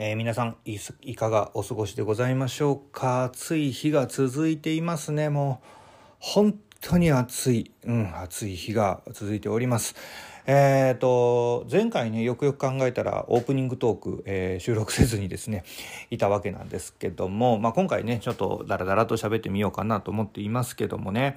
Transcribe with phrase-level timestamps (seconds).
[0.00, 3.24] えー、皆さんいかがお過ごしでございましょうか？
[3.24, 5.28] 暑い日が続いていますね。
[5.28, 5.66] もう
[6.20, 9.96] 本当に暑い、うん、暑い日が続いております。
[10.46, 15.64] えーと、前回ねよくよく考えたらオープニングトーク、えー、収録せずにですね
[16.12, 21.36] いたわけなんですけども、まあ、今回ねちょっとダラダラと喋ってみようかなと思っていますけどもね。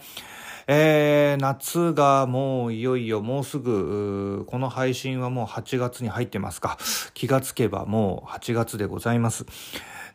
[0.73, 6.77] えー、夏がもういよいよもうすぐ、この配信はもう8月に入ってますか。
[7.13, 9.45] 気がつけばもう8月でございます。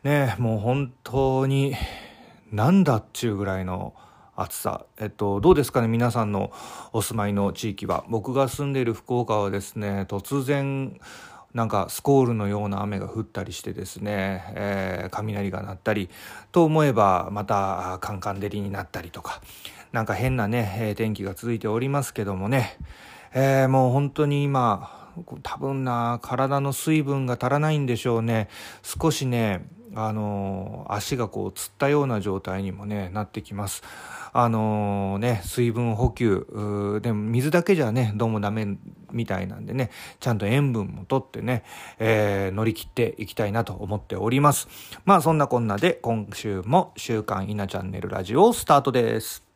[0.01, 1.75] ねもう本当に、
[2.51, 3.93] なんだっちゅうぐらいの
[4.35, 4.87] 暑さ。
[4.99, 6.51] えっと、どうですかね皆さんの
[6.91, 8.03] お住まいの地域は。
[8.09, 10.99] 僕が住んでいる福岡はですね、突然、
[11.53, 16.09] なんかスコールのような雨が降ったりしてですね、えー、雷が鳴ったり
[16.51, 19.41] と思えばまたカンカン照りになったりとか
[19.91, 22.77] なんか変なね、えー、天気が続いておりますけどもね、
[23.33, 25.11] えー、もう本当に今
[25.43, 28.49] 多分な体の水分が足らないんでしょうね。
[28.83, 29.65] 少しね
[29.95, 33.83] あの足がこうつったような状態にもねなってきます。
[34.33, 38.77] あのね水分補給でも水だけじゃねどうもダメ
[39.11, 41.63] みたいなんでねちゃんと塩分もとってね、
[41.97, 44.67] えー、乗り切っていきたいなと思っております。
[45.05, 49.46] まあそんなこんなで今週も「週刊稲チャンネルラジオ」スタートです。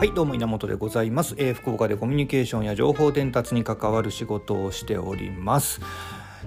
[0.00, 5.82] はいどうも稲本でございます、えー、福岡でコミュニケーションや情報伝達に関わる仕事をしております。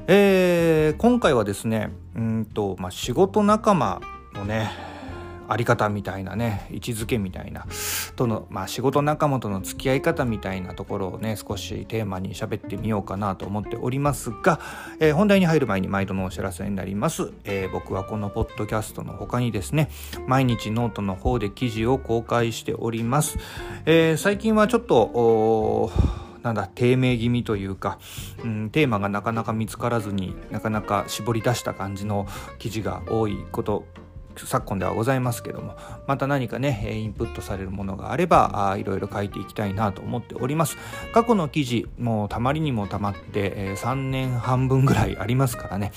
[0.07, 4.01] えー、今回はですねうんと、まあ、仕事仲間
[4.33, 4.71] のね
[5.53, 7.65] あり方みたいなね位置づけみたいな
[8.15, 14.59] との、まあ、仕事仲間との付き合い方みたいなところをね少しテーマに喋ってみようかなと思っておりますが、
[14.99, 19.89] えー、本題に入る前に毎度のお知らせになります、えー、僕はこのポッドキャストの他にですね
[20.27, 23.37] 毎日ノートの方で記事を公開しております、
[23.85, 25.91] えー、最近はちょっと
[26.41, 27.99] なんだ低迷気味というか、
[28.43, 32.27] うん、テーマがなかなか見つからずになかなか絞り出した感じの
[32.59, 33.85] 記事が多いこと
[34.35, 35.75] 昨今ではございますけども
[36.07, 40.77] また何かねインプットされるものがあればあいろいろ書いていきたいなと思っております。
[41.13, 45.91] 過去の記事もうたまりにもたまって、え、3年半分ぐらいありますからね。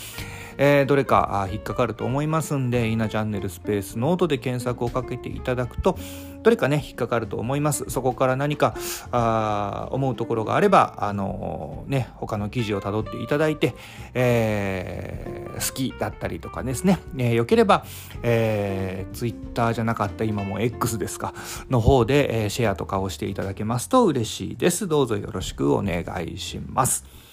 [0.59, 5.99] えー、どれか引っかかると思いますんで、稲チャンネルスペースノートで検索をかけていただくと、
[6.43, 7.85] どれかね、引っかかると思います。
[7.89, 8.77] そこから何か
[9.11, 13.75] あ思うところがあれば、あのー、ね、他の記事をたどっていただいて、
[14.15, 17.85] えー、好きだったりとかですね、えー、よければ、
[18.23, 21.35] えー、Twitter じゃなかった今も X ですか、
[21.69, 24.87] の方で、えー、シェアとかをしていただけますと嬉しいです。
[24.87, 27.26] どうぞよろしくお願いします。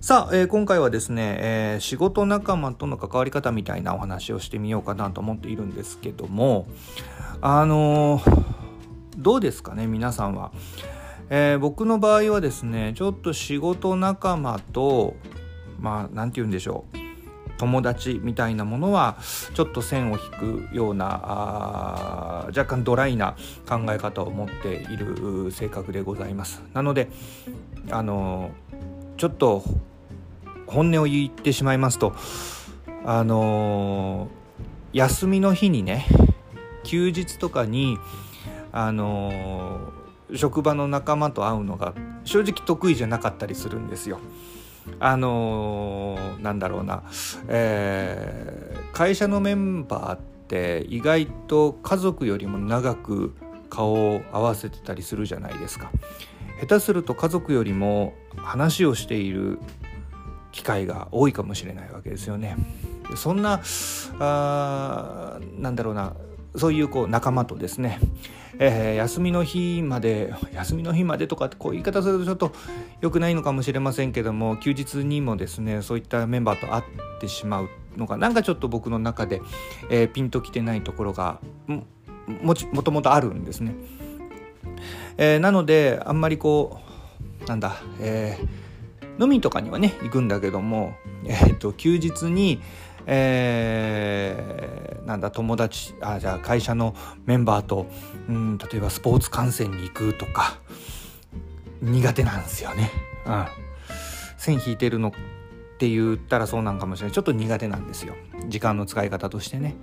[0.00, 6.68] さあ、えー、今回はですね、えー、仕事仲間との関わり方みたいなお話をしてみようかなと思っているんですけども
[7.40, 8.44] あのー、
[9.16, 10.52] どうですかね皆さんは、
[11.30, 15.16] えー、僕の場合はですねちょっと仕事仲間と
[15.80, 16.98] まあ何て言うんでしょう。
[17.58, 19.16] 友達みたいなものは
[19.54, 23.34] ちょっと線を引くようなあ若干ドライな
[23.68, 26.62] 考え方を持っている性格でございます。
[26.72, 27.10] なので
[27.90, 28.52] あの
[29.18, 29.64] ちょっと
[30.68, 32.14] 本音を言ってしまいますと
[33.04, 36.06] あのー、休みの日にね
[36.84, 37.98] 休日とかに
[38.70, 44.20] あのー、職場の仲間と会うのが正直得意じゃなかったりするんですよ。
[45.00, 47.02] あのー、なんだろうな、
[47.48, 53.34] えー、会社のメンバーって意外と家族よりも長く
[53.68, 55.90] 顔を合わせてたりするじゃないですか。
[56.60, 59.58] 下手すると家族よりも話をしている
[60.52, 62.56] 機会が多いかもしれないわけですよね。
[63.16, 63.60] そんな
[64.18, 66.14] あなんだろうな
[66.56, 68.00] そういうこう仲間とですね、
[68.58, 72.52] えー、休みの日まで休みの日までとかってこう言い方するとちょっと
[73.00, 76.84] 良くないのかもしれませんけども休日にもですねそういったメンバーと会っ
[77.20, 79.40] てしまうのがなんかちょっと僕の中で、
[79.90, 81.84] えー、ピンときてないところがも
[82.72, 83.74] もともとあるんですね。
[85.16, 86.87] えー、なのであんまりこう
[87.46, 90.94] なんだ、えー、飲みとかにはね行くんだけども、
[91.24, 92.60] えーと、休日に、
[93.06, 96.94] えー、なんだ友達あじゃあ会社の
[97.24, 97.86] メンバーと、
[98.28, 100.58] うん、例えばスポーツ観戦に行くとか
[101.80, 102.90] 苦手なんですよね。
[103.24, 103.46] うん、
[104.36, 105.12] 線引いてるのっ
[105.78, 108.16] て言ったらそうなんかもしれないちょっと苦手なんですよ
[108.48, 109.76] 時間の使い方としてね。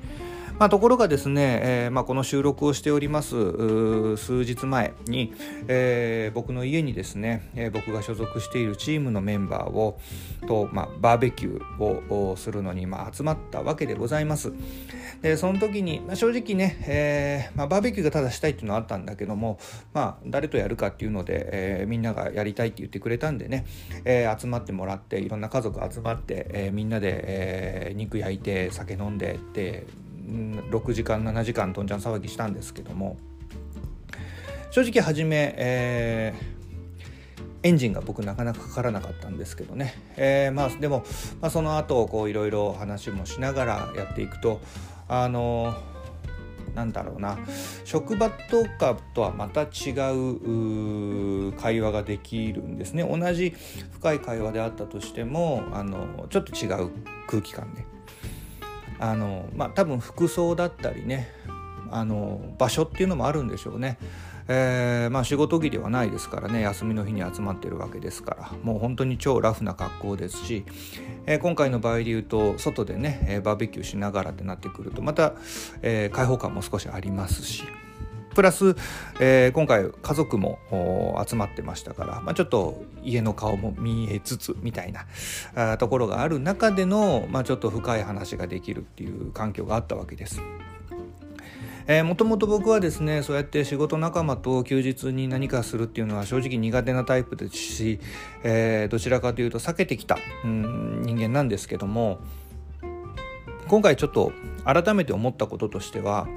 [0.58, 5.34] まあ、ところがですね、えーまあ、この収録をしております数日前に、
[5.68, 10.00] えー、僕の家にですね、えー、僕が所属しているチームのメンバーを
[10.48, 14.54] と、まあ、バーベキューをするのに、まあ、集まったわけでございます。
[15.22, 19.60] でその時に、まあ、正直ね、えーまあ、バーベキューがただしたいっていうのはあったんだけども、
[19.94, 23.66] まあ、誰とやるかっていうので、えー、みんながやりたいって言ってくれたんでね、
[24.06, 29.86] えー、集まってもらっていろんな家族集まって、えー、みんなで、えー、肉焼いて酒飲んでって
[30.26, 33.18] 6時間7時間どんちゃん騒ぎしたんですけども
[34.72, 41.06] 正直初め、えー、エンジンが僕なかなかかからなかったんですけどね、えー、まあでも、
[41.42, 44.60] まあ、その後こういろいろ話もしながらやっていくと
[45.08, 45.74] あの
[46.76, 47.40] なんだろうな。
[47.86, 53.04] 職場とかとはまた違う会話ができるんですね。
[53.04, 53.56] 同じ
[53.94, 56.90] 深い会話であったとしてもあのちょっと違う
[57.28, 57.95] 空気感で。
[59.00, 61.30] あのまあ多分服装だったりね
[61.92, 63.98] あの場所っていうのもあるんでしょうね。
[64.48, 70.66] えー、まあ仕事着ではないですからね休みの日に集まってるわけですからもう本当に超ラフな格好ですし、
[71.26, 75.34] えー、今回の場合で言うと外でね、えー、バーベキューしながらってなってくるとまた、
[75.82, 77.64] え開放感も少しありますし
[78.36, 78.76] プラス、
[79.20, 80.60] えー、今回家族も
[81.28, 85.06] 集まってましたから、まあ、ちょっと家の顔も見えつつみたいな
[85.56, 90.42] あところがある中での、まあ、ちょっと深い話ができるっていう環境があったわけです。
[91.88, 98.00] えー、もともと僕はですねそうやって仕事仲間と休日に何かするっていうのは正直苦手なタイプですし、
[98.44, 102.18] えー、どちらかというと避けてきた、うん、人間なんですけども
[103.68, 104.32] 今回ちょっと
[104.64, 106.28] 改めて思ったこととしては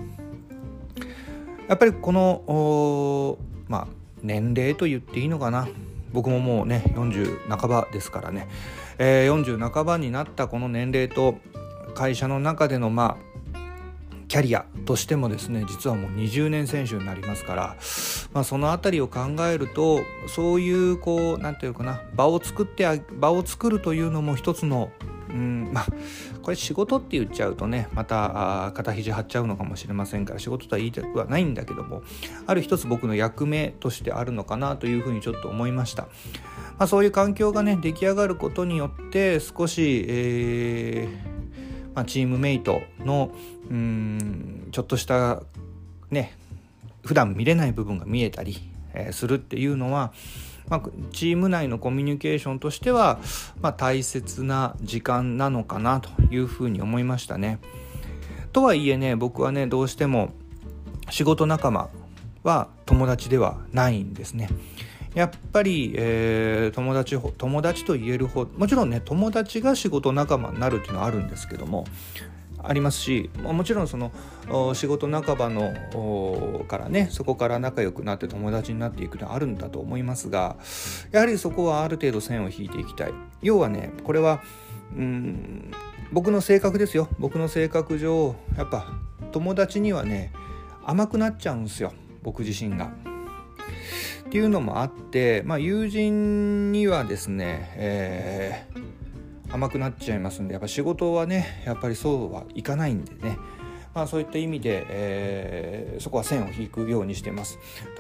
[1.69, 3.39] やっぱりこの
[3.69, 3.89] まあ
[4.23, 5.69] 年齢と言っていいのかな。
[6.13, 8.49] 僕ももうね40半ばですからね、
[8.99, 11.37] えー、40半ばになったこの年齢と
[11.95, 13.29] 会社の中でのまあ
[14.29, 17.77] キャリアとしてもですね実はもう20年選手になりますから、
[18.33, 24.91] まあ、その辺りを考えるとそういうこう何て言うかな場を作って場を作るというのも一つの
[25.31, 25.87] うんまあ
[26.49, 32.03] これ仕事って言っちゃうとねまた肩肘張っちゃうのかもしれませんから仕事とは言いたくはないんだけども
[32.47, 36.09] ある一つ僕の役目としてあるのかなというふうにちょっと思いました、ま
[36.79, 43.31] あ、そういう環境がね出来上がることによって少し、えーまあ、チームメイトの
[43.69, 45.43] うんちょっとした
[46.11, 46.35] ね
[47.05, 48.57] 普段見れない部分が見えたり、
[48.95, 50.15] え、するっていうのは
[50.69, 50.83] まあ、
[51.13, 53.19] チーム内のコミュニケーションとしては、
[53.61, 57.59] まあ、大切な時間なのかなというふうに思いましたね。
[58.53, 60.31] とはいえね僕はねどうしても
[61.11, 61.91] 仕事仲間
[62.43, 64.49] は友達ではないんですね。
[65.15, 71.87] やっぱり、えー、友達友達と言えるほどもちろんね友達が仕事仲間になるっていうのはあるんですけども
[72.69, 74.13] ありますしもちろんその
[74.75, 80.57] 仕事半ばのからねそこから仲良くなって友達になっていくのはあるんだと思いますが
[81.11, 83.15] やはりそこはある程度線を引いていきたい。
[83.41, 84.43] 要はねこれは
[84.95, 85.71] うん
[86.13, 87.09] 僕の性格ですよ。
[87.19, 88.87] 僕の性格上やっぱ
[89.33, 90.33] 友達にはね
[90.85, 91.93] 甘くなっちゃうんですよ。
[92.23, 92.93] 僕自身が。
[94.27, 98.99] っていうのもあって、まあ、友人にはですね、えー
[99.51, 103.39] 甘くなっちゃいますんでやっぱ仕事はねやっぱりそうはいかないんでね
[103.95, 107.59] まあ、そういった意味で、えー、そこは線を引くようにしてます。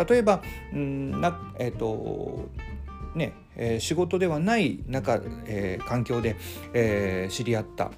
[0.08, 0.42] 例えば
[0.72, 2.50] んな、えーと
[3.16, 6.36] ねえー、仕事ではない中、えー、環境で、
[6.72, 7.90] えー、知り合った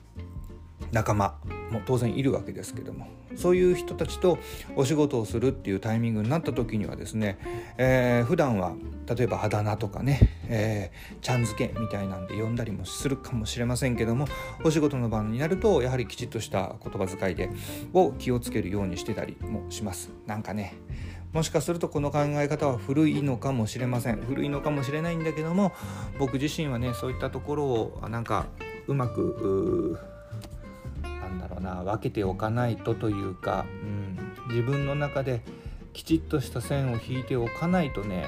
[0.93, 1.39] 仲間
[1.71, 3.07] も当然いるわけですけども
[3.37, 4.39] そういう人たちと
[4.77, 7.39] お仕事をするっていうタイミングになった時にはですね、
[7.79, 8.75] えー、普段は
[9.07, 14.27] 例えばあだ名とかね、えー、ちゃん付けみたいなんで呼んだりもするかもしれませんけども
[14.65, 17.51] お仕事の場になるとやはりきちっとした言葉遣いで
[17.93, 20.11] を気をつけるようにしてたりもします。
[20.27, 20.75] なんかね
[21.33, 24.21] もしかするとこの考え方は古いのかもしれません。
[24.21, 25.73] 古いのかもしれないんだけども
[26.19, 28.47] 僕自身はねそういったところをなんか
[28.89, 29.97] うまく
[31.31, 34.19] なんだろうな分けておかないとというか、うん、
[34.49, 35.43] 自分の中で
[35.93, 38.25] きちっとした線を引いておかないとね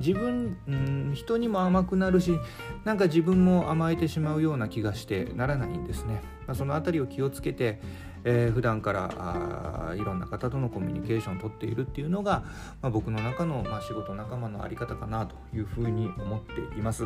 [0.00, 2.38] 自分、うん、人にも甘くなるし
[2.84, 6.20] なんか自分も甘えてしまうような気がしてならないんですね。
[6.46, 7.80] まあ、その辺りを気をつけて、
[8.24, 9.10] えー、普段から
[9.90, 12.44] あいろんな方とのコミュニケーションをとっているっていうのが、
[12.80, 17.04] まあ、僕の中の、まあ、仕事仲間の在り方かなというふうに思っています。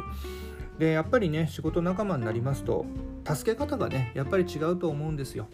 [0.79, 2.85] でやっぱりね仕事仲間になりますと
[3.27, 5.47] 助け方がねやっぱり違うと思うんですよ。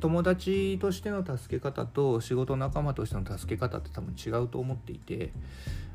[0.00, 5.32] 友達としての助け方と仕事仲間としての助け方って多分違うと思っていて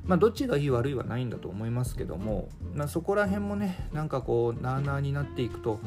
[0.06, 5.80] まあどっちがいい悪いはないんだと思いますけども、ま、そこら辺もねなんかこうなあなあになっていくと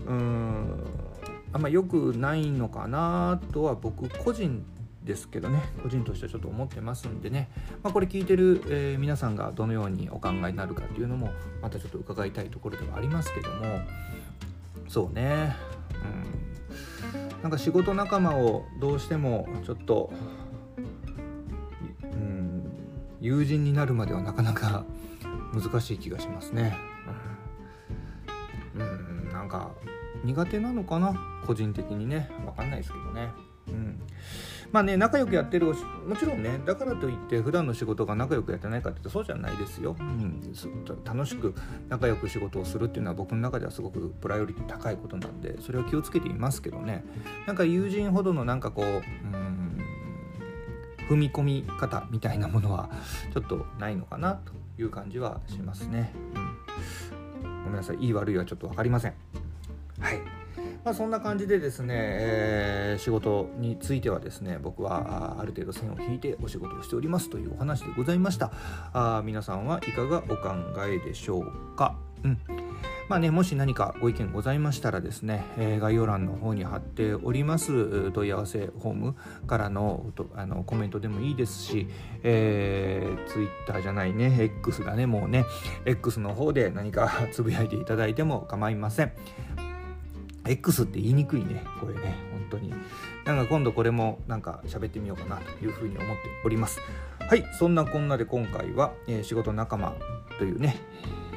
[0.00, 0.84] うーん
[1.56, 4.62] あんま良くないのかなとは僕個人
[5.04, 5.62] ですけどね。
[5.82, 7.48] 個人としてはちょっと思ってますんでね、
[7.82, 11.30] まあ、これ聞いてる、えー、皆さんがどのようにお考えになるかっていうのも
[11.62, 13.80] またちょっと伺いたいところではありますけども。
[14.86, 15.56] そうね。
[17.14, 17.42] うん。
[17.42, 20.12] なんか仕事仲間をどうしてもちょっと、
[22.02, 22.70] うん、
[23.22, 24.84] 友人になるまではなかなか
[25.54, 26.76] 難しい気がしますね。
[28.74, 29.28] うん、うん。
[29.32, 29.70] なんか
[30.26, 31.14] 苦手なのかな？
[31.46, 32.28] 個人的にね。
[32.44, 33.30] 分かんないですけどね。
[33.68, 34.00] うん。
[34.72, 35.74] まあね仲良くやってるも
[36.18, 40.42] ちろんねだからといって普段の仕事が仲良くやってないかって言うとそうじゃないですよ、うん、
[41.04, 41.54] 楽しく
[41.88, 47.04] 仲良く仕事をするっていうのは僕の中ではすごくプライオリティ高いことなんでそれは気をつけていますけどね。
[47.46, 49.78] なんか友人ほどのなんかこううん
[51.08, 52.90] 踏み込み方みたいなものは
[53.32, 54.52] ちょっとないのかなと
[54.82, 56.12] いう感じはしますね、
[57.44, 57.96] うん、ごめんなさい。
[57.98, 59.14] いい悪いはちょっと分かりません。
[60.06, 60.20] はい。
[60.84, 68.52] まあ、そんな感じでですね、えー、仕事についてはですね僕はある程度線を引いてお仕事をしておりますというお話でございました。
[68.92, 70.54] あ皆さんはいかがお考
[70.86, 71.98] えでしょうか？
[72.22, 72.38] うん。
[73.08, 79.16] まあね、もし何かご意見ございましたらですね、えー、概要欄の方に貼っております問い合わせフォーム
[79.48, 81.88] からのあのコメントでもいいですし、
[82.22, 85.44] えー、Twitter じゃないね X だねもうね
[85.84, 89.12] X の方で何かつぶやいていただいても構いません。
[90.48, 91.64] X って言いにくいね。
[91.80, 92.14] これね。
[92.32, 92.72] 本当に。
[93.24, 96.80] なんか今度これもなんか喋ってみようかなというふうに思っております。
[97.20, 97.44] はい。
[97.58, 99.94] そんなこんなで今回は、えー、仕事仲間
[100.38, 100.76] というね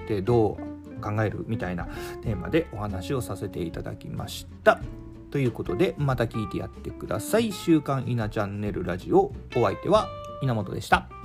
[0.08, 0.58] でど
[0.98, 1.86] う考えるみたいな
[2.22, 4.80] テーマでお話をさせていただきました。
[5.32, 7.51] ということでまた聞いてやってください。
[7.51, 9.32] 週刊稲チャンネルラジオ。
[9.56, 10.08] お相手は
[10.42, 11.19] 稲本でした。